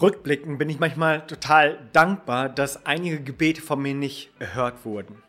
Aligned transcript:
Rückblickend 0.00 0.60
bin 0.60 0.70
ich 0.70 0.78
manchmal 0.78 1.26
total 1.26 1.76
dankbar, 1.92 2.48
dass 2.48 2.86
einige 2.86 3.20
Gebete 3.20 3.60
von 3.60 3.82
mir 3.82 3.94
nicht 3.94 4.30
erhört 4.38 4.84
wurden. 4.84 5.24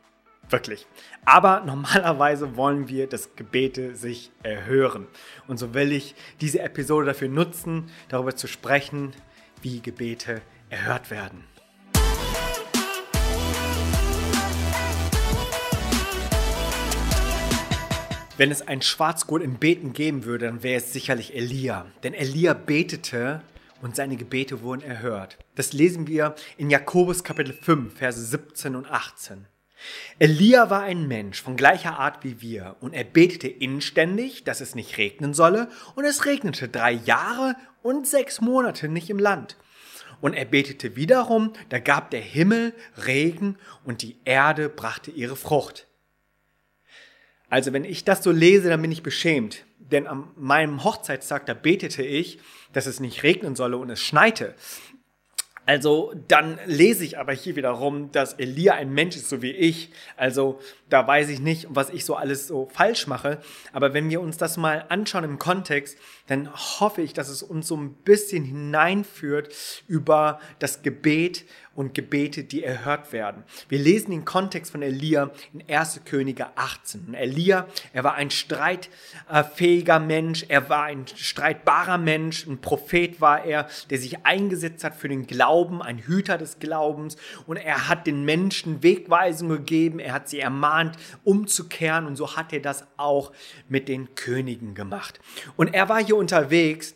Wirklich. 0.48 0.86
Aber 1.26 1.62
normalerweise 1.66 2.56
wollen 2.56 2.88
wir, 2.88 3.08
dass 3.08 3.36
Gebete 3.36 3.96
sich 3.96 4.30
erhören. 4.44 5.08
Und 5.48 5.58
so 5.58 5.74
will 5.74 5.92
ich 5.92 6.14
diese 6.40 6.60
Episode 6.60 7.08
dafür 7.08 7.30
nutzen, 7.30 7.90
darüber 8.10 8.36
zu 8.36 8.46
sprechen, 8.46 9.14
wie 9.64 9.80
Gebete 9.80 10.44
erhört 10.70 11.10
werden. 11.10 11.46
Wenn 18.38 18.52
es 18.52 18.62
ein 18.62 18.84
Schwarzgurt 18.84 19.42
im 19.42 19.56
Beten 19.56 19.94
geben 19.94 20.26
würde, 20.26 20.46
dann 20.46 20.62
wäre 20.62 20.78
es 20.78 20.94
sicherlich 20.94 21.36
Elia. 21.36 21.88
Denn 22.04 22.14
Elia 22.14 22.54
betete 22.54 23.42
und 23.82 23.96
seine 23.96 24.16
Gebete 24.16 24.62
wurden 24.62 24.82
erhört. 24.82 25.38
Das 25.56 25.74
lesen 25.74 26.08
wir 26.08 26.36
in 26.58 26.70
Jakobus 26.70 27.24
Kapitel 27.24 27.54
5, 27.54 27.98
Verse 27.98 28.22
17 28.22 28.76
und 28.76 28.90
18. 28.90 29.46
Elia 30.20 30.70
war 30.70 30.84
ein 30.84 31.08
Mensch 31.08 31.42
von 31.42 31.56
gleicher 31.56 32.00
Art 32.00 32.24
wie 32.24 32.42
wir 32.42 32.76
und 32.82 32.94
er 32.94 33.06
betete 33.06 33.48
inständig, 33.48 34.44
dass 34.44 34.62
es 34.62 34.76
nicht 34.76 34.98
regnen 34.98 35.34
solle 35.34 35.70
und 35.96 36.04
es 36.04 36.26
regnete 36.26 36.68
drei 36.68 36.92
Jahre 36.92 37.56
und 37.82 38.06
sechs 38.08 38.42
Monate 38.42 38.90
nicht 38.90 39.10
im 39.10 39.20
Land. 39.20 39.56
Und 40.22 40.34
er 40.34 40.46
betete 40.46 40.98
wiederum, 40.98 41.54
da 41.70 41.80
gab 41.80 42.12
der 42.12 42.20
Himmel 42.20 42.74
Regen 43.06 43.58
und 43.86 44.02
die 44.02 44.18
Erde 44.26 44.68
brachte 44.68 45.12
ihre 45.12 45.38
Frucht. 45.38 45.88
Also 47.50 47.72
wenn 47.72 47.86
ich 47.86 48.04
das 48.04 48.22
so 48.22 48.32
lese, 48.32 48.70
dann 48.70 48.82
bin 48.82 48.92
ich 48.92 49.02
beschämt. 49.02 49.66
Denn 49.92 50.08
an 50.08 50.28
meinem 50.36 50.84
Hochzeitstag, 50.84 51.46
da 51.46 51.54
betete 51.54 52.04
ich, 52.04 52.40
dass 52.74 52.86
es 52.86 53.00
nicht 53.00 53.24
regnen 53.24 53.56
solle 53.56 53.78
und 53.78 53.90
es 53.90 54.00
schneite. 54.00 54.56
Also 55.70 56.16
dann 56.28 56.58
lese 56.66 57.04
ich 57.04 57.20
aber 57.20 57.32
hier 57.32 57.56
wiederum, 57.56 58.12
dass 58.12 58.34
Elia 58.34 58.74
ein 58.74 58.92
Mensch 58.92 59.16
ist, 59.16 59.30
so 59.30 59.44
wie 59.44 59.52
ich. 59.52 59.92
Also 60.18 60.60
da 60.90 61.06
weiß 61.06 61.30
ich 61.30 61.42
nicht, 61.42 61.68
was 61.70 61.92
ich 61.92 62.06
so 62.06 62.16
alles 62.16 62.48
so 62.48 62.68
falsch 62.74 63.06
mache. 63.06 63.40
Aber 63.72 63.94
wenn 63.94 64.10
wir 64.10 64.20
uns 64.20 64.38
das 64.38 64.58
mal 64.58 64.86
anschauen 64.90 65.24
im 65.24 65.38
Kontext, 65.38 65.96
dann 66.30 66.54
hoffe 66.54 67.02
ich, 67.02 67.14
dass 67.14 67.28
es 67.28 67.42
uns 67.42 67.68
so 67.68 67.76
ein 67.76 67.94
bisschen 67.94 68.44
hineinführt 68.44 69.54
über 69.88 70.40
das 70.60 70.84
Gebet 70.84 71.46
und 71.80 71.94
Gebete, 71.94 72.44
die 72.44 72.62
erhört 72.62 73.14
werden. 73.14 73.44
Wir 73.70 73.80
lesen 73.80 74.12
den 74.12 74.26
Kontext 74.26 74.74
von 74.74 74.82
Elia 74.82 75.32
in 75.54 75.64
1. 75.74 76.02
Könige 76.04 76.58
18. 76.58 77.06
Und 77.08 77.14
Elia, 77.14 77.68
er 77.94 78.04
war 78.04 78.16
ein 78.16 78.32
streitfähiger 78.32 80.00
Mensch, 80.00 80.46
er 80.50 80.70
war 80.70 80.84
ein 80.84 81.06
streitbarer 81.08 81.98
Mensch, 81.98 82.46
ein 82.46 82.60
Prophet 82.60 83.22
war 83.22 83.46
er, 83.46 83.70
der 83.90 83.98
sich 83.98 84.26
eingesetzt 84.26 84.84
hat 84.84 84.94
für 84.94 85.08
den 85.08 85.26
Glauben, 85.26 85.82
ein 85.82 86.00
Hüter 86.00 86.38
des 86.38 86.60
Glaubens 86.60 87.16
und 87.48 87.56
er 87.56 87.88
hat 87.88 88.06
den 88.06 88.26
Menschen 88.26 88.84
Wegweisungen 88.84 89.58
gegeben, 89.60 90.00
er 90.00 90.14
hat 90.14 90.28
sie 90.28 90.42
ermahnt, 90.42 90.98
umzukehren 91.24 92.06
und 92.06 92.18
so 92.18 92.36
hat 92.36 92.52
er 92.52 92.60
das 92.60 92.86
auch 92.98 93.32
mit 93.70 93.88
den 93.88 94.16
Königen 94.16 94.76
gemacht. 94.76 95.22
Und 95.56 95.74
er 95.74 95.88
war 95.88 96.04
hier 96.04 96.18
unterwegs 96.20 96.94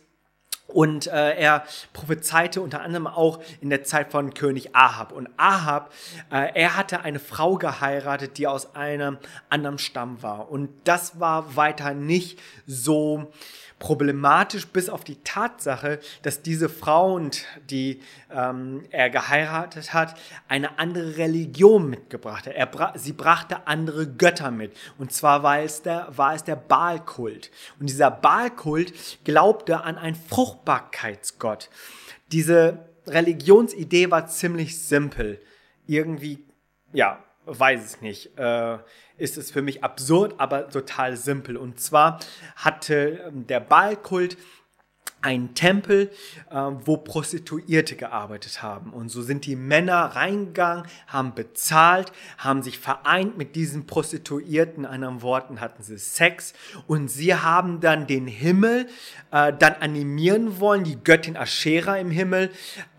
und 0.66 1.06
äh, 1.06 1.36
er 1.36 1.64
prophezeite 1.92 2.60
unter 2.60 2.80
anderem 2.80 3.06
auch 3.06 3.40
in 3.60 3.70
der 3.70 3.84
Zeit 3.84 4.10
von 4.10 4.34
König 4.34 4.74
Ahab. 4.74 5.12
Und 5.12 5.28
Ahab, 5.36 5.92
äh, 6.32 6.50
er 6.54 6.76
hatte 6.76 7.02
eine 7.02 7.20
Frau 7.20 7.56
geheiratet, 7.56 8.38
die 8.38 8.46
aus 8.46 8.74
einem 8.74 9.18
anderen 9.50 9.78
Stamm 9.78 10.22
war. 10.22 10.50
Und 10.50 10.70
das 10.84 11.20
war 11.20 11.54
weiter 11.56 11.94
nicht 11.94 12.40
so 12.66 13.30
problematisch, 13.84 14.68
bis 14.68 14.88
auf 14.88 15.04
die 15.04 15.16
Tatsache, 15.24 16.00
dass 16.22 16.40
diese 16.40 16.70
Frau, 16.70 17.12
und 17.12 17.44
die 17.68 18.00
ähm, 18.32 18.82
er 18.90 19.10
geheiratet 19.10 19.92
hat, 19.92 20.18
eine 20.48 20.78
andere 20.78 21.18
Religion 21.18 21.90
mitgebracht 21.90 22.46
hat. 22.46 22.54
Er 22.54 22.64
bra 22.64 22.94
sie 22.96 23.12
brachte 23.12 23.66
andere 23.66 24.06
Götter 24.06 24.50
mit. 24.50 24.74
Und 24.96 25.12
zwar 25.12 25.42
war 25.42 25.60
es 25.60 25.82
der, 25.82 26.10
der 26.46 26.56
Baalkult. 26.56 27.50
Und 27.78 27.90
dieser 27.90 28.10
Baalkult 28.10 28.94
glaubte 29.22 29.82
an 29.82 29.98
einen 29.98 30.16
Fruchtbarkeitsgott. 30.16 31.68
Diese 32.32 32.78
Religionsidee 33.06 34.10
war 34.10 34.28
ziemlich 34.28 34.80
simpel. 34.80 35.42
Irgendwie, 35.86 36.42
ja, 36.94 37.22
weiß 37.44 37.96
ich 37.96 38.00
nicht. 38.00 38.38
Äh, 38.38 38.78
ist 39.16 39.36
es 39.36 39.50
für 39.50 39.62
mich 39.62 39.84
absurd, 39.84 40.34
aber 40.38 40.68
total 40.68 41.16
simpel. 41.16 41.56
Und 41.56 41.80
zwar 41.80 42.20
hatte 42.56 43.24
ähm, 43.28 43.46
der 43.46 43.60
Baalkult 43.60 44.36
ein 45.24 45.54
Tempel, 45.54 46.10
äh, 46.50 46.54
wo 46.84 46.98
Prostituierte 46.98 47.96
gearbeitet 47.96 48.62
haben. 48.62 48.92
Und 48.92 49.08
so 49.08 49.22
sind 49.22 49.46
die 49.46 49.56
Männer 49.56 49.96
reingegangen, 50.14 50.84
haben 51.06 51.34
bezahlt, 51.34 52.12
haben 52.36 52.62
sich 52.62 52.78
vereint 52.78 53.38
mit 53.38 53.56
diesen 53.56 53.86
Prostituierten, 53.86 54.84
anderen 54.84 55.22
Worten 55.22 55.62
hatten 55.62 55.82
sie 55.82 55.96
Sex 55.96 56.52
und 56.86 57.08
sie 57.08 57.34
haben 57.34 57.80
dann 57.80 58.06
den 58.06 58.26
Himmel 58.26 58.86
äh, 59.30 59.52
dann 59.58 59.74
animieren 59.80 60.60
wollen, 60.60 60.84
die 60.84 61.02
Göttin 61.02 61.38
Aschera 61.38 61.96
im 61.96 62.10
Himmel, 62.10 62.50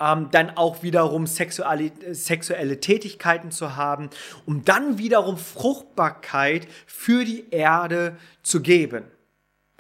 ähm, 0.02 0.30
dann 0.32 0.58
auch 0.58 0.82
wiederum 0.82 1.28
sexuelle, 1.28 1.92
sexuelle 2.12 2.80
Tätigkeiten 2.80 3.52
zu 3.52 3.76
haben, 3.76 4.10
um 4.48 4.66
dann 4.66 4.98
wiederum 4.98 5.38
Fruchtbarkeit 5.38 6.68
für 6.88 7.24
die 7.24 7.52
Erde 7.52 8.18
zu 8.42 8.62
geben. 8.62 9.04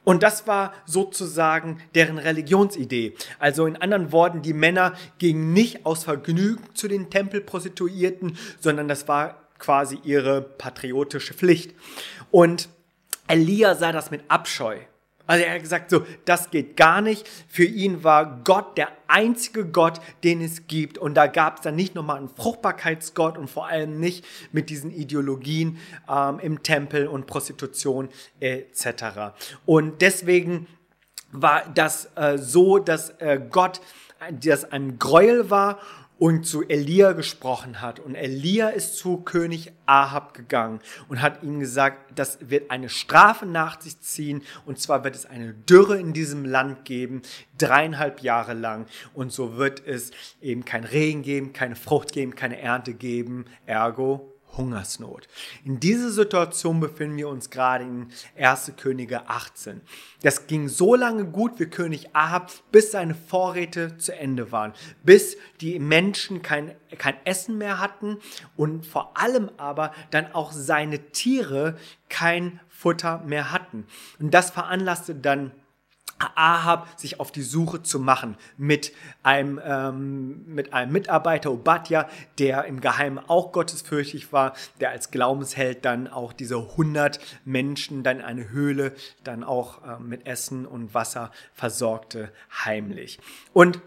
Und 0.05 0.23
das 0.23 0.47
war 0.47 0.73
sozusagen 0.85 1.81
deren 1.93 2.17
Religionsidee. 2.17 3.15
Also 3.39 3.65
in 3.65 3.75
anderen 3.75 4.13
Worten, 4.13 4.41
die 4.41 4.53
Männer 4.53 4.93
gingen 5.17 5.51
nicht 5.51 5.85
aus 5.85 6.05
Vergnügen 6.05 6.63
zu 6.73 6.87
den 6.87 7.09
Tempelprostituierten, 7.09 8.37
sondern 8.61 8.87
das 8.87 9.07
war 9.09 9.41
quasi 9.59 9.99
ihre 10.03 10.41
patriotische 10.41 11.33
Pflicht. 11.33 11.73
Und 12.31 12.69
Elia 13.27 13.75
sah 13.75 13.91
das 13.91 14.11
mit 14.11 14.23
Abscheu. 14.29 14.77
Also 15.27 15.43
er 15.43 15.55
hat 15.55 15.61
gesagt, 15.61 15.89
so, 15.89 16.05
das 16.25 16.51
geht 16.51 16.77
gar 16.77 17.01
nicht. 17.01 17.27
Für 17.47 17.65
ihn 17.65 18.03
war 18.03 18.41
Gott 18.43 18.77
der 18.77 18.89
einzige 19.07 19.65
Gott, 19.65 19.99
den 20.23 20.41
es 20.41 20.67
gibt. 20.67 20.97
Und 20.97 21.15
da 21.15 21.27
gab 21.27 21.57
es 21.57 21.61
dann 21.61 21.75
nicht 21.75 21.95
nochmal 21.95 22.17
einen 22.17 22.29
Fruchtbarkeitsgott 22.29 23.37
und 23.37 23.49
vor 23.49 23.67
allem 23.67 23.99
nicht 23.99 24.25
mit 24.51 24.69
diesen 24.69 24.91
Ideologien 24.91 25.77
ähm, 26.09 26.39
im 26.39 26.63
Tempel 26.63 27.07
und 27.07 27.27
Prostitution 27.27 28.09
etc. 28.39 29.35
Und 29.65 30.01
deswegen 30.01 30.67
war 31.31 31.63
das 31.73 32.09
äh, 32.15 32.37
so, 32.37 32.79
dass 32.79 33.09
äh, 33.19 33.39
Gott 33.49 33.81
das 34.31 34.71
ein 34.71 34.97
Gräuel 34.97 35.49
war 35.49 35.79
und 36.17 36.45
zu 36.45 36.63
Elia 36.63 37.11
gesprochen 37.11 37.81
hat. 37.81 37.99
Und 37.99 38.15
Elia 38.15 38.69
ist 38.69 38.97
zu 38.97 39.17
König 39.17 39.71
Ahab 39.85 40.33
gegangen 40.33 40.79
und 41.09 41.21
hat 41.21 41.43
ihm 41.43 41.59
gesagt, 41.59 42.17
das 42.17 42.37
wird 42.49 42.71
eine 42.71 42.89
Strafe 42.89 43.45
nach 43.45 43.81
sich 43.81 43.99
ziehen. 43.99 44.41
Und 44.65 44.79
zwar 44.79 45.03
wird 45.03 45.15
es 45.15 45.25
eine 45.25 45.53
Dürre 45.53 45.97
in 45.97 46.13
diesem 46.13 46.45
Land 46.45 46.85
geben, 46.85 47.21
dreieinhalb 47.57 48.21
Jahre 48.21 48.53
lang. 48.53 48.85
Und 49.13 49.31
so 49.31 49.57
wird 49.57 49.85
es 49.85 50.11
eben 50.41 50.65
kein 50.65 50.83
Regen 50.83 51.21
geben, 51.21 51.53
keine 51.53 51.75
Frucht 51.75 52.11
geben, 52.13 52.35
keine 52.35 52.59
Ernte 52.59 52.93
geben. 52.93 53.45
Ergo 53.65 54.34
Hungersnot. 54.57 55.27
In 55.63 55.79
dieser 55.79 56.11
Situation 56.11 56.79
befinden 56.79 57.17
wir 57.17 57.29
uns 57.29 57.49
gerade 57.49 57.83
in 57.83 58.07
1. 58.37 58.73
Könige 58.77 59.29
18. 59.29 59.81
Das 60.21 60.47
ging 60.47 60.69
so 60.69 60.95
lange 60.95 61.25
gut 61.25 61.59
wie 61.59 61.65
König 61.65 62.15
Ahab, 62.15 62.51
bis 62.71 62.91
seine 62.91 63.15
Vorräte 63.15 63.97
zu 63.97 64.15
Ende 64.15 64.51
waren, 64.51 64.73
bis 65.03 65.37
die 65.61 65.79
Menschen 65.79 66.41
kein, 66.41 66.75
kein 66.97 67.15
Essen 67.25 67.57
mehr 67.57 67.79
hatten 67.79 68.17
und 68.55 68.85
vor 68.85 69.17
allem 69.17 69.49
aber 69.57 69.93
dann 70.11 70.31
auch 70.33 70.51
seine 70.51 71.11
Tiere 71.11 71.77
kein 72.09 72.59
Futter 72.69 73.19
mehr 73.25 73.51
hatten. 73.51 73.85
Und 74.19 74.33
das 74.33 74.51
veranlasste 74.51 75.15
dann 75.15 75.51
Ahab 76.17 76.87
sich 76.97 77.19
auf 77.19 77.31
die 77.31 77.41
Suche 77.41 77.83
zu 77.83 77.99
machen 77.99 78.37
mit 78.57 78.93
einem, 79.23 79.59
ähm, 79.63 80.45
mit 80.47 80.73
einem 80.73 80.93
Mitarbeiter 80.93 81.51
Obadja, 81.51 82.07
der 82.39 82.65
im 82.65 82.79
Geheimen 82.79 83.19
auch 83.27 83.51
gottesfürchtig 83.51 84.31
war, 84.31 84.53
der 84.79 84.91
als 84.91 85.11
Glaubensheld 85.11 85.83
dann 85.83 86.07
auch 86.07 86.31
diese 86.31 86.55
100 86.55 87.19
Menschen 87.43 88.03
dann 88.03 88.19
in 88.19 88.25
eine 88.25 88.49
Höhle 88.49 88.93
dann 89.23 89.43
auch 89.43 89.83
äh, 89.83 89.99
mit 89.99 90.25
Essen 90.25 90.65
und 90.65 90.93
Wasser 90.93 91.31
versorgte 91.53 92.31
heimlich. 92.63 93.19
Und 93.53 93.81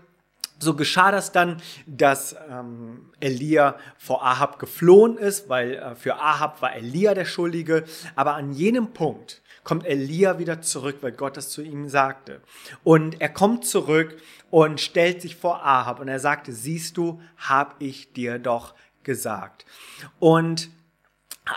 so 0.58 0.74
geschah 0.74 1.10
das 1.12 1.32
dann, 1.32 1.62
dass 1.86 2.36
ähm, 2.50 3.10
Elia 3.20 3.76
vor 3.96 4.24
Ahab 4.24 4.58
geflohen 4.58 5.16
ist, 5.16 5.48
weil 5.48 5.74
äh, 5.74 5.94
für 5.94 6.16
Ahab 6.16 6.62
war 6.62 6.74
Elia 6.74 7.14
der 7.14 7.24
Schuldige. 7.24 7.84
Aber 8.16 8.34
an 8.34 8.52
jenem 8.52 8.92
Punkt 8.92 9.42
kommt 9.64 9.86
Elia 9.86 10.38
wieder 10.38 10.62
zurück, 10.62 10.98
weil 11.00 11.12
Gott 11.12 11.36
das 11.36 11.50
zu 11.50 11.62
ihm 11.62 11.88
sagte. 11.88 12.40
Und 12.84 13.20
er 13.20 13.28
kommt 13.28 13.66
zurück 13.66 14.16
und 14.50 14.80
stellt 14.80 15.22
sich 15.22 15.36
vor 15.36 15.64
Ahab 15.64 16.00
und 16.00 16.08
er 16.08 16.20
sagte, 16.20 16.52
siehst 16.52 16.96
du, 16.96 17.20
hab 17.36 17.76
ich 17.78 18.12
dir 18.12 18.38
doch 18.38 18.74
gesagt. 19.02 19.64
Und 20.18 20.70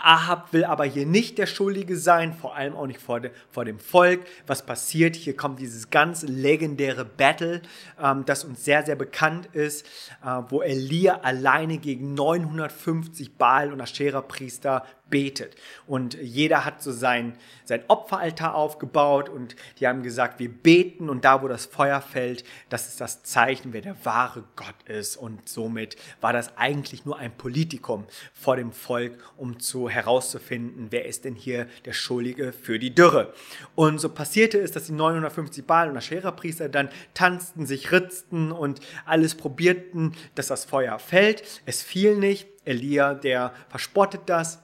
Ahab 0.02 0.52
will 0.52 0.64
aber 0.64 0.84
hier 0.84 1.06
nicht 1.06 1.38
der 1.38 1.46
Schuldige 1.46 1.96
sein, 1.96 2.32
vor 2.34 2.56
allem 2.56 2.74
auch 2.74 2.86
nicht 2.86 3.00
vor, 3.00 3.20
de, 3.20 3.30
vor 3.50 3.64
dem 3.64 3.78
Volk. 3.78 4.20
Was 4.46 4.64
passiert? 4.64 5.16
Hier 5.16 5.36
kommt 5.36 5.60
dieses 5.60 5.90
ganz 5.90 6.22
legendäre 6.22 7.04
Battle, 7.04 7.62
ähm, 8.02 8.24
das 8.24 8.44
uns 8.44 8.64
sehr, 8.64 8.84
sehr 8.84 8.96
bekannt 8.96 9.46
ist, 9.52 9.86
äh, 10.24 10.42
wo 10.48 10.62
Elia 10.62 11.20
alleine 11.22 11.78
gegen 11.78 12.14
950 12.14 13.36
Baal- 13.36 13.72
und 13.72 13.80
Aschera-Priester 13.80 14.84
betet. 15.12 15.54
Und 15.86 16.14
jeder 16.14 16.64
hat 16.64 16.82
so 16.82 16.90
sein, 16.90 17.36
sein 17.64 17.84
Opferaltar 17.86 18.54
aufgebaut 18.54 19.28
und 19.28 19.54
die 19.78 19.86
haben 19.86 20.02
gesagt, 20.02 20.40
wir 20.40 20.48
beten 20.48 21.10
und 21.10 21.24
da, 21.24 21.42
wo 21.42 21.48
das 21.48 21.66
Feuer 21.66 22.00
fällt, 22.00 22.44
das 22.70 22.88
ist 22.88 23.00
das 23.00 23.22
Zeichen, 23.22 23.74
wer 23.74 23.82
der 23.82 24.04
wahre 24.04 24.42
Gott 24.56 24.74
ist. 24.86 25.16
Und 25.16 25.48
somit 25.48 25.96
war 26.22 26.32
das 26.32 26.56
eigentlich 26.56 27.04
nur 27.04 27.18
ein 27.18 27.36
Politikum 27.36 28.06
vor 28.32 28.56
dem 28.56 28.72
Volk, 28.72 29.18
um 29.36 29.60
zu 29.60 29.90
herauszufinden, 29.90 30.86
wer 30.90 31.04
ist 31.04 31.26
denn 31.26 31.34
hier 31.34 31.66
der 31.84 31.92
Schuldige 31.92 32.52
für 32.52 32.78
die 32.78 32.94
Dürre. 32.94 33.34
Und 33.74 33.98
so 33.98 34.08
passierte 34.08 34.58
es, 34.58 34.72
dass 34.72 34.86
die 34.86 34.92
950 34.92 35.66
Baal- 35.66 35.90
und 35.90 35.96
Aschera-Priester 35.98 36.70
dann 36.70 36.88
tanzten, 37.12 37.66
sich 37.66 37.92
ritzten 37.92 38.50
und 38.50 38.80
alles 39.04 39.34
probierten, 39.34 40.14
dass 40.34 40.46
das 40.46 40.64
Feuer 40.64 40.98
fällt. 40.98 41.42
Es 41.66 41.82
fiel 41.82 42.16
nicht. 42.16 42.48
Elia, 42.64 43.14
der 43.14 43.52
verspottet 43.68 44.22
das 44.26 44.62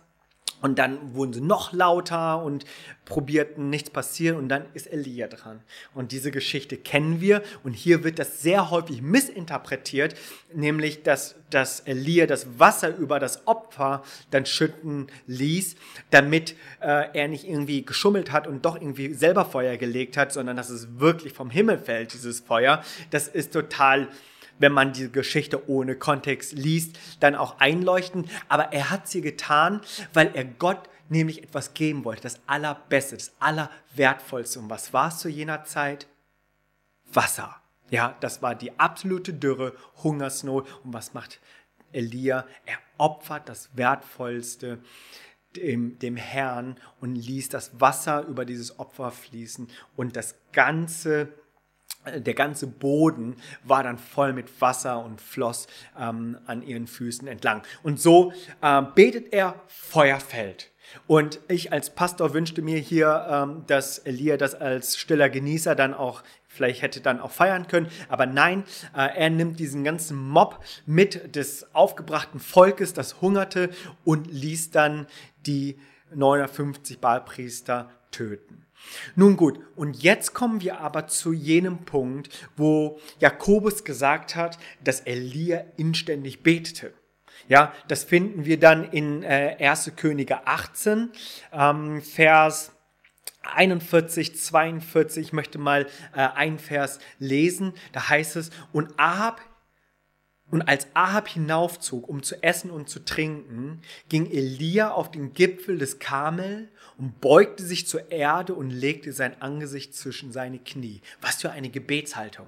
und 0.60 0.78
dann 0.78 1.14
wurden 1.14 1.32
sie 1.32 1.40
noch 1.40 1.72
lauter 1.72 2.43
und 2.43 2.64
probierten 3.05 3.70
nichts 3.70 3.90
passieren 3.90 4.37
und 4.37 4.49
dann 4.49 4.66
ist 4.75 4.87
Elia 4.87 5.28
dran. 5.28 5.60
Und 5.94 6.12
diese 6.12 6.31
Geschichte 6.31 6.76
kennen 6.76 7.20
wir 7.20 7.43
und 7.64 7.72
hier 7.72 8.05
wird 8.05 8.19
das 8.19 8.43
sehr 8.43 8.70
häufig 8.70 9.00
missinterpretiert, 9.00 10.14
nämlich 10.52 11.02
dass, 11.02 11.37
dass 11.50 11.81
Elia 11.81 12.26
das 12.26 12.58
Wasser 12.58 12.96
über 12.96 13.19
das 13.19 13.46
Opfer 13.46 14.02
dann 14.31 14.46
schütten 14.46 15.06
ließ, 15.26 15.76
damit 16.10 16.55
äh, 16.81 17.06
er 17.12 17.28
nicht 17.28 17.49
irgendwie 17.49 17.84
geschummelt 17.84 18.32
hat 18.32 18.46
und 18.46 18.64
doch 18.64 18.76
irgendwie 18.76 19.14
selber 19.14 19.44
Feuer 19.44 19.76
gelegt 19.76 20.16
hat, 20.16 20.32
sondern 20.32 20.56
dass 20.56 20.70
es 20.70 20.99
wirklich 20.99 21.32
vom 21.32 21.50
Himmel 21.50 21.78
fällt, 21.78 22.12
dieses 22.12 22.40
Feuer. 22.40 22.82
Das 23.11 23.28
ist 23.28 23.52
total 23.52 24.08
wenn 24.58 24.72
man 24.72 24.93
die 24.93 25.10
Geschichte 25.10 25.69
ohne 25.69 25.96
Kontext 25.96 26.52
liest, 26.52 26.99
dann 27.20 27.34
auch 27.34 27.58
einleuchten. 27.60 28.28
Aber 28.49 28.72
er 28.72 28.90
hat 28.90 29.08
sie 29.08 29.20
getan, 29.20 29.81
weil 30.12 30.31
er 30.34 30.44
Gott 30.44 30.88
nämlich 31.08 31.43
etwas 31.43 31.75
geben 31.75 32.05
wollte, 32.05 32.22
das 32.22 32.40
Allerbeste, 32.46 33.16
das 33.16 33.32
Allerwertvollste. 33.38 34.58
Und 34.60 34.70
was 34.70 34.93
war 34.93 35.08
es 35.08 35.19
zu 35.19 35.28
jener 35.28 35.64
Zeit? 35.64 36.06
Wasser. 37.12 37.56
Ja, 37.90 38.16
das 38.20 38.43
war 38.43 38.55
die 38.55 38.78
absolute 38.78 39.32
Dürre, 39.32 39.75
Hungersnot. 40.02 40.66
Und 40.84 40.93
was 40.93 41.14
macht 41.14 41.40
Elia? 41.93 42.46
Er 42.66 42.78
opfert 42.99 43.49
das 43.49 43.70
Wertvollste 43.75 44.81
dem, 45.56 45.99
dem 45.99 46.16
Herrn 46.16 46.76
und 47.00 47.14
ließ 47.14 47.49
das 47.49 47.81
Wasser 47.81 48.26
über 48.26 48.44
dieses 48.44 48.78
Opfer 48.78 49.11
fließen 49.11 49.69
und 49.96 50.16
das 50.16 50.34
ganze 50.52 51.32
der 52.16 52.34
ganze 52.34 52.66
Boden 52.66 53.37
war 53.64 53.82
dann 53.82 53.99
voll 53.99 54.32
mit 54.32 54.60
Wasser 54.60 55.05
und 55.05 55.20
floss 55.20 55.66
ähm, 55.99 56.38
an 56.46 56.62
ihren 56.62 56.87
Füßen 56.87 57.28
entlang. 57.28 57.62
Und 57.82 58.00
so 58.00 58.32
äh, 58.62 58.82
betet 58.94 59.32
er, 59.32 59.55
Feuer 59.66 60.20
fällt. 60.20 60.70
Und 61.06 61.40
ich 61.49 61.72
als 61.72 61.90
Pastor 61.90 62.32
wünschte 62.32 62.62
mir 62.62 62.78
hier, 62.78 63.26
ähm, 63.31 63.64
dass 63.66 63.99
Elia 63.99 64.37
das 64.37 64.55
als 64.55 64.96
stiller 64.96 65.28
Genießer 65.28 65.75
dann 65.75 65.94
auch 65.94 66.22
vielleicht 66.49 66.82
hätte 66.82 67.00
dann 67.00 67.20
auch 67.20 67.31
feiern 67.31 67.69
können. 67.69 67.88
Aber 68.08 68.26
nein, 68.26 68.64
äh, 68.96 69.16
er 69.16 69.31
nimmt 69.31 69.61
diesen 69.61 69.84
ganzen 69.84 70.19
Mob 70.19 70.64
mit 70.87 71.37
des 71.37 71.75
aufgebrachten 71.75 72.40
Volkes, 72.40 72.94
das 72.94 73.20
hungerte, 73.20 73.70
und 74.04 74.26
ließ 74.31 74.70
dann 74.70 75.06
die 75.46 75.78
950 76.14 77.00
Baalpriester 77.00 77.90
töten. 78.11 78.64
Nun 79.16 79.36
gut, 79.36 79.60
und 79.76 80.02
jetzt 80.02 80.34
kommen 80.34 80.60
wir 80.60 80.80
aber 80.80 81.06
zu 81.06 81.32
jenem 81.32 81.84
Punkt, 81.84 82.28
wo 82.56 82.98
Jakobus 83.19 83.84
gesagt 83.84 84.36
hat, 84.36 84.58
dass 84.82 85.00
Elia 85.00 85.64
inständig 85.76 86.42
betete. 86.42 86.92
Ja, 87.48 87.72
das 87.88 88.04
finden 88.04 88.44
wir 88.44 88.58
dann 88.58 88.84
in 88.90 89.22
äh, 89.22 89.56
1. 89.60 89.92
Könige 89.96 90.46
18, 90.46 91.10
ähm, 91.52 92.02
Vers 92.02 92.72
41, 93.42 94.36
42, 94.36 95.26
ich 95.28 95.32
möchte 95.32 95.58
mal 95.58 95.86
äh, 96.14 96.20
einen 96.20 96.58
Vers 96.58 96.98
lesen. 97.19 97.72
Da 97.92 98.08
heißt 98.08 98.36
es, 98.36 98.50
und 98.72 98.98
Ahab 98.98 99.40
und 100.50 100.62
als 100.62 100.87
Ahab 100.95 101.29
hinaufzog, 101.29 102.09
um 102.09 102.23
zu 102.23 102.43
essen 102.43 102.71
und 102.71 102.89
zu 102.89 103.05
trinken, 103.05 103.83
ging 104.09 104.31
Elia 104.31 104.93
auf 104.93 105.11
den 105.11 105.35
Gipfel 105.35 105.79
des 105.79 105.99
Karmel 105.99 106.69
und 106.97 107.21
beugte 107.21 107.62
sich 107.62 107.87
zur 107.87 108.11
Erde 108.11 108.55
und 108.55 108.71
legte 108.71 109.12
sein 109.12 109.41
Angesicht 109.43 109.95
zwischen 109.95 110.33
seine 110.33 110.59
Knie. 110.59 111.03
Was 111.21 111.43
für 111.43 111.50
eine 111.50 111.69
Gebetshaltung. 111.69 112.47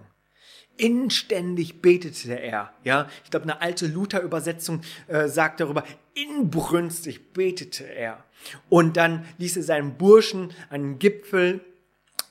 Inständig 0.78 1.82
betete 1.82 2.40
er. 2.40 2.72
Ja, 2.84 3.06
ich 3.24 3.30
glaube, 3.30 3.42
eine 3.42 3.60
alte 3.60 3.86
Luther-Übersetzung 3.86 4.80
äh, 5.08 5.28
sagt 5.28 5.60
darüber, 5.60 5.84
inbrünstig 6.14 7.34
betete 7.34 7.84
er. 7.84 8.24
Und 8.70 8.96
dann 8.96 9.26
ließ 9.36 9.58
er 9.58 9.62
seinen 9.62 9.98
Burschen 9.98 10.54
an 10.70 10.82
den 10.82 10.98
Gipfel 10.98 11.60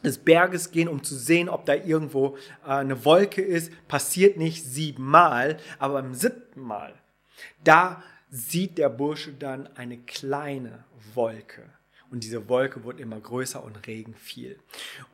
des 0.03 0.17
Berges 0.17 0.71
gehen, 0.71 0.87
um 0.87 1.03
zu 1.03 1.15
sehen, 1.15 1.49
ob 1.49 1.65
da 1.65 1.73
irgendwo 1.73 2.37
äh, 2.65 2.69
eine 2.69 3.05
Wolke 3.05 3.41
ist. 3.41 3.71
Passiert 3.87 4.37
nicht 4.37 4.63
siebenmal, 4.65 5.57
aber 5.77 6.01
beim 6.01 6.13
siebten 6.13 6.61
Mal, 6.61 6.93
da 7.63 8.03
sieht 8.29 8.77
der 8.77 8.89
Bursche 8.89 9.33
dann 9.33 9.67
eine 9.75 9.97
kleine 9.97 10.83
Wolke. 11.13 11.63
Und 12.11 12.23
diese 12.23 12.49
Wolke 12.49 12.83
wird 12.85 12.99
immer 12.99 13.19
größer 13.19 13.63
und 13.63 13.85
Regen 13.85 14.15
fiel. 14.15 14.57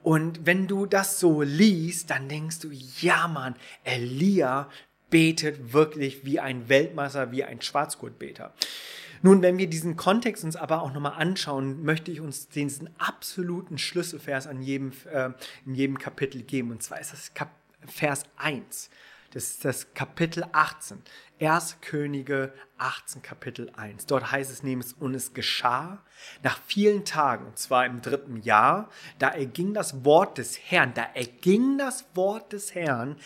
Und 0.01 0.45
wenn 0.45 0.67
du 0.67 0.85
das 0.85 1.19
so 1.19 1.41
liest, 1.41 2.09
dann 2.09 2.29
denkst 2.29 2.59
du, 2.59 2.69
ja 3.01 3.27
Mann, 3.27 3.55
Elia 3.83 4.69
betet 5.09 5.73
wirklich 5.73 6.25
wie 6.25 6.39
ein 6.39 6.69
Weltmeister, 6.69 7.31
wie 7.31 7.43
ein 7.43 7.61
Schwarzgurtbeter. 7.61 8.53
Nun, 9.21 9.41
wenn 9.41 9.57
wir 9.57 9.67
diesen 9.67 9.95
Kontext 9.95 10.43
uns 10.43 10.55
aber 10.55 10.81
auch 10.81 10.93
nochmal 10.93 11.13
anschauen, 11.13 11.83
möchte 11.83 12.11
ich 12.11 12.21
uns 12.21 12.47
diesen 12.47 12.89
absoluten 12.99 13.77
Schlüsselvers 13.77 14.47
an 14.47 14.61
jedem, 14.61 14.91
äh, 15.11 15.29
in 15.65 15.75
jedem 15.75 15.97
Kapitel 15.97 16.43
geben. 16.43 16.71
Und 16.71 16.83
zwar 16.83 16.99
ist 16.99 17.13
das 17.13 17.33
Kap 17.33 17.49
Vers 17.87 18.23
1. 18.37 18.89
Das 19.35 19.43
ist 19.43 19.65
das 19.65 19.93
Kapitel 19.93 20.45
18. 20.53 21.01
1. 21.41 21.81
Könige 21.81 22.53
18, 22.77 23.21
Kapitel 23.21 23.69
1. 23.75 24.05
Dort 24.05 24.31
heißt 24.31 24.49
es 24.49 24.63
nämlich, 24.63 24.87
und 24.99 25.13
es 25.13 25.33
geschah 25.33 26.01
nach 26.41 26.57
vielen 26.65 27.03
Tagen, 27.03 27.45
und 27.47 27.57
zwar 27.57 27.85
im 27.85 28.01
dritten 28.01 28.37
Jahr, 28.37 28.89
da 29.19 29.29
erging 29.29 29.73
das 29.73 30.05
Wort 30.05 30.37
des 30.37 30.57
Herrn, 30.57 30.93
da 30.93 31.03
erging 31.13 31.77
das 31.77 32.05
Wort 32.13 32.53
des 32.53 32.73
Herrn 32.75 33.17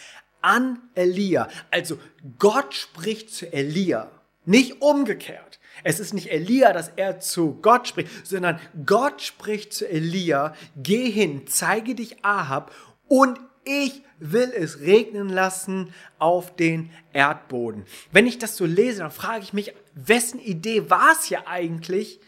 an 0.42 0.80
Elia. 0.96 1.48
Also 1.70 2.00
Gott 2.40 2.74
spricht 2.74 3.30
zu 3.32 3.52
Elia, 3.54 4.10
nicht 4.50 4.82
umgekehrt. 4.82 5.60
Es 5.84 6.00
ist 6.00 6.14
nicht 6.14 6.32
Elia, 6.32 6.74
dass 6.74 6.92
er 6.96 7.20
zu 7.20 7.60
Gott 7.62 7.88
spricht, 7.88 8.28
sondern 8.28 8.60
Gott 8.86 9.22
spricht 9.22 9.74
zu 9.74 9.88
Elia, 9.88 10.54
geh 10.76 11.10
hin, 11.10 11.44
zeige 11.48 11.96
dich 11.96 12.26
Ahab 12.26 12.74
und 13.08 13.40
ich 13.64 14.02
will 14.18 14.52
es 14.56 14.82
regnen 14.82 15.30
lassen 15.30 15.94
auf 16.18 16.56
den 16.56 16.90
Erdboden. 17.14 17.86
Wenn 18.12 18.26
ich 18.26 18.40
das 18.40 18.58
so 18.58 18.66
lese, 18.66 19.00
dann 19.00 19.12
frage 19.12 19.44
ich 19.44 19.54
mich, 19.54 19.74
wessen 19.94 20.40
Idee 20.40 20.90
war 20.90 21.12
es 21.14 21.26
hier 21.26 21.48
eigentlich, 21.48 22.20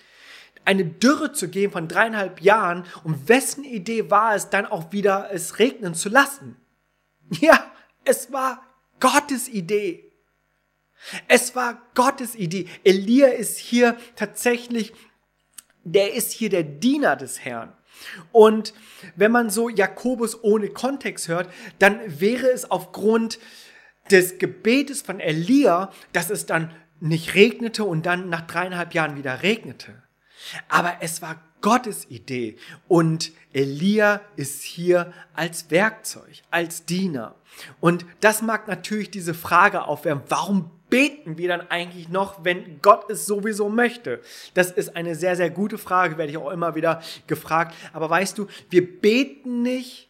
eine 0.64 0.86
Dürre 0.86 1.34
zu 1.34 1.50
geben 1.50 1.74
von 1.74 1.88
dreieinhalb 1.88 2.42
Jahren 2.42 2.86
und 3.04 3.28
wessen 3.28 3.64
Idee 3.64 4.12
war 4.12 4.36
es 4.36 4.50
dann 4.50 4.68
auch 4.68 4.92
wieder 4.92 5.30
es 5.34 5.58
regnen 5.58 5.96
zu 5.96 6.10
lassen? 6.10 6.56
Ja, 7.40 7.72
es 8.06 8.32
war 8.32 8.62
Gottes 9.00 9.48
Idee. 9.48 10.11
Es 11.28 11.56
war 11.56 11.82
Gottes 11.96 12.36
Idee. 12.36 12.68
Elia 12.84 13.28
ist 13.28 13.58
hier 13.58 13.98
tatsächlich, 14.16 14.94
der 15.84 16.14
ist 16.14 16.32
hier 16.32 16.50
der 16.50 16.64
Diener 16.64 17.16
des 17.16 17.44
Herrn. 17.44 17.74
Und 18.32 18.74
wenn 19.16 19.32
man 19.32 19.50
so 19.50 19.70
Jakobus 19.70 20.44
ohne 20.44 20.70
Kontext 20.70 21.28
hört, 21.28 21.52
dann 21.80 22.00
wäre 22.20 22.48
es 22.48 22.70
aufgrund 22.70 23.40
des 24.10 24.38
Gebetes 24.38 25.02
von 25.02 25.20
Elia, 25.20 25.92
dass 26.14 26.30
es 26.30 26.46
dann 26.46 26.74
nicht 27.00 27.36
regnete 27.36 27.84
und 27.84 28.06
dann 28.06 28.30
nach 28.30 28.42
dreieinhalb 28.42 28.94
Jahren 28.94 29.16
wieder 29.16 29.44
regnete. 29.44 30.04
Aber 30.70 30.98
es 31.02 31.22
war 31.22 31.42
Gottes 31.62 32.10
Idee 32.10 32.58
und 32.88 33.32
Elia 33.54 34.22
ist 34.36 34.64
hier 34.64 35.14
als 35.34 35.70
Werkzeug, 35.70 36.42
als 36.50 36.86
Diener. 36.86 37.36
Und 37.80 38.06
das 38.20 38.42
mag 38.42 38.68
natürlich 38.68 39.12
diese 39.12 39.36
Frage 39.36 39.84
aufwärmen, 39.86 40.24
warum 40.28 40.72
beten 40.92 41.40
wir 41.40 41.48
dann 41.48 41.72
eigentlich 41.72 42.10
noch, 42.10 42.44
wenn 42.44 42.80
Gott 42.84 43.10
es 43.10 43.26
sowieso 43.26 43.70
möchte? 43.70 44.22
Das 44.54 44.70
ist 44.70 44.96
eine 44.96 45.16
sehr, 45.16 45.36
sehr 45.36 45.50
gute 45.50 45.80
Frage, 45.80 46.20
werde 46.20 46.32
ich 46.32 46.38
auch 46.38 46.52
immer 46.52 46.76
wieder 46.76 47.02
gefragt. 47.26 47.74
Aber 47.94 48.08
weißt 48.12 48.38
du, 48.38 48.46
wir 48.70 49.02
beten 49.02 49.64
nicht, 49.64 50.10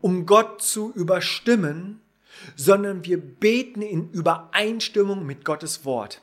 um 0.00 0.24
Gott 0.24 0.62
zu 0.62 0.92
überstimmen, 0.94 2.00
sondern 2.56 3.04
wir 3.04 3.18
beten 3.20 3.82
in 3.82 4.10
Übereinstimmung 4.12 5.26
mit 5.26 5.44
Gottes 5.44 5.84
Wort. 5.84 6.22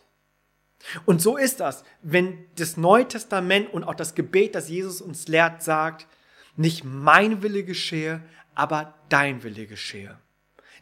Und 1.06 1.22
so 1.22 1.38
ist 1.38 1.60
das, 1.60 1.84
wenn 2.02 2.46
das 2.56 2.78
Neue 2.78 3.08
Testament 3.08 3.72
und 3.74 3.84
auch 3.84 3.94
das 3.94 4.16
Gebet, 4.16 4.56
das 4.56 4.70
Jesus 4.70 5.02
uns 5.02 5.28
lehrt, 5.28 5.62
sagt, 5.62 6.08
nicht 6.56 6.84
mein 6.84 7.44
Wille 7.44 7.64
geschehe, 7.64 8.22
aber 8.56 8.96
dein 9.10 9.44
Wille 9.44 9.68
geschehe. 9.68 10.18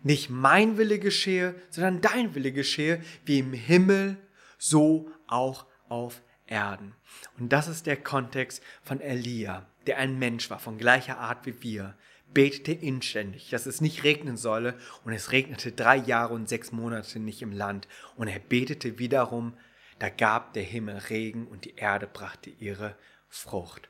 Nicht 0.06 0.30
mein 0.30 0.78
Wille 0.78 1.00
geschehe, 1.00 1.56
sondern 1.72 2.00
dein 2.00 2.36
Wille 2.36 2.52
geschehe, 2.52 3.02
wie 3.26 3.40
im 3.40 3.54
Himmel, 3.54 4.18
so 4.60 5.10
auch 5.26 5.66
auf 5.90 6.22
Erden. 6.46 6.94
Und 7.40 7.52
das 7.52 7.68
ist 7.68 7.88
der 7.88 7.98
Kontext 7.98 8.62
von 8.84 9.02
Elia, 9.02 9.66
der 9.88 9.98
ein 9.98 10.20
Mensch 10.20 10.52
war, 10.52 10.60
von 10.60 10.78
gleicher 10.78 11.18
Art 11.18 11.48
wie 11.48 11.64
wir, 11.64 11.98
betete 12.36 12.72
inständig, 12.72 13.50
dass 13.50 13.66
es 13.66 13.82
nicht 13.82 14.04
regnen 14.04 14.38
solle, 14.38 14.78
und 15.06 15.14
es 15.14 15.32
regnete 15.32 15.72
drei 15.72 15.96
Jahre 15.96 16.36
und 16.36 16.48
sechs 16.48 16.72
Monate 16.72 17.18
nicht 17.18 17.42
im 17.42 17.52
Land, 17.52 17.88
und 18.16 18.28
er 18.28 18.38
betete 18.38 19.00
wiederum, 19.00 19.58
da 19.98 20.10
gab 20.10 20.54
der 20.54 20.62
Himmel 20.62 20.98
Regen 21.10 21.48
und 21.48 21.66
die 21.66 21.78
Erde 21.78 22.06
brachte 22.06 22.52
ihre 22.52 22.96
Frucht. 23.28 23.90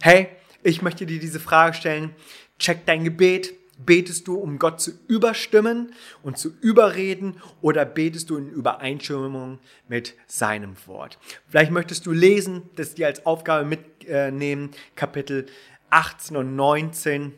Hey, 0.00 0.28
ich 0.62 0.80
möchte 0.80 1.04
dir 1.04 1.20
diese 1.20 1.38
Frage 1.38 1.74
stellen. 1.74 2.14
Check 2.58 2.86
dein 2.86 3.04
Gebet. 3.04 3.52
Betest 3.78 4.28
du, 4.28 4.36
um 4.36 4.58
Gott 4.58 4.80
zu 4.80 4.92
überstimmen 5.08 5.92
und 6.22 6.38
zu 6.38 6.52
überreden 6.60 7.40
oder 7.60 7.84
betest 7.84 8.30
du 8.30 8.36
in 8.36 8.48
Übereinstimmung 8.48 9.58
mit 9.88 10.14
seinem 10.26 10.74
Wort? 10.86 11.18
Vielleicht 11.48 11.72
möchtest 11.72 12.06
du 12.06 12.12
lesen, 12.12 12.62
das 12.76 12.94
dir 12.94 13.06
als 13.06 13.26
Aufgabe 13.26 13.64
mitnehmen, 13.64 14.70
Kapitel 14.94 15.46
18 15.90 16.36
und 16.36 16.56
19, 16.56 17.32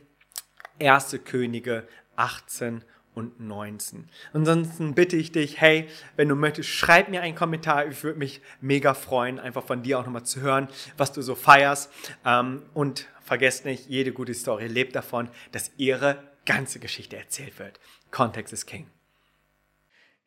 1. 0.81 1.19
Könige 1.25 1.87
18 2.16 2.83
und 3.16 3.40
19. 3.40 4.08
Ansonsten 4.35 4.94
bitte 4.94 5.16
ich 5.16 5.32
dich, 5.32 5.61
hey, 5.61 5.88
wenn 6.16 6.28
du 6.28 6.37
möchtest, 6.37 6.68
schreib 6.68 7.08
mir 7.08 7.23
einen 7.23 7.35
Kommentar. 7.35 7.87
Ich 7.88 8.04
würde 8.04 8.18
mich 8.18 8.42
mega 8.61 8.92
freuen, 8.92 9.40
einfach 9.40 9.64
von 9.64 9.82
dir 9.82 9.99
auch 9.99 10.04
nochmal 10.04 10.25
zu 10.25 10.40
hören, 10.40 10.68
was 10.99 11.12
du 11.12 11.23
so 11.23 11.35
feierst. 11.35 11.90
Ähm, 12.26 12.62
und 12.75 13.06
vergesst 13.25 13.64
nicht, 13.64 13.88
jede 13.88 14.12
gute 14.12 14.35
Story 14.35 14.66
lebt 14.66 14.94
davon, 14.94 15.30
dass 15.50 15.73
ihre 15.78 16.23
ganze 16.44 16.78
Geschichte 16.78 17.16
erzählt 17.16 17.58
wird. 17.58 17.80
Kontext 18.11 18.52
ist 18.52 18.66
King. 18.66 18.87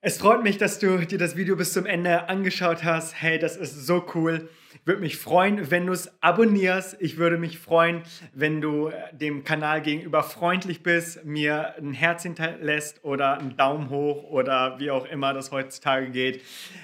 Es 0.01 0.18
freut 0.18 0.44
mich, 0.44 0.58
dass 0.58 0.79
du 0.79 0.98
dir 1.00 1.18
das 1.18 1.36
Video 1.36 1.58
bis 1.58 1.74
zum 1.74 1.86
Ende 1.86 2.29
angeschaut 2.29 2.86
hast. 2.86 3.22
Hey, 3.22 3.38
das 3.38 3.58
ist 3.58 3.86
so 3.86 4.06
cool. 4.15 4.48
Würde 4.86 5.01
mich 5.01 5.18
freuen, 5.18 5.72
wenn 5.72 5.88
du 5.88 5.91
es 5.91 6.10
abonnierst. 6.24 6.96
Ich 7.01 7.18
würde 7.18 7.38
mich 7.38 7.60
freuen, 7.60 8.03
wenn 8.34 8.62
du 8.62 8.91
dem 9.12 9.44
Kanal 9.44 9.82
gegenüber 9.82 10.24
freundlich 10.24 10.84
bist, 10.84 11.25
mir 11.25 11.75
ein 11.77 11.91
Herz 11.91 12.24
hinterlässt 12.24 13.03
oder 13.03 13.39
einen 13.39 13.58
Daumen 13.58 13.89
hoch 13.89 14.24
oder 14.24 14.79
wie 14.79 14.89
auch 14.89 15.06
immer 15.06 15.34
das 15.34 15.51
heutzutage 15.51 16.12
geht. 16.12 16.44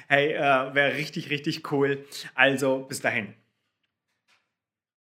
Hey, 0.09 0.33
äh, 0.33 0.75
wäre 0.75 0.95
richtig, 0.97 1.29
richtig 1.29 1.71
cool. 1.71 2.03
Also 2.33 2.79
bis 2.79 2.99
dahin. 2.99 3.33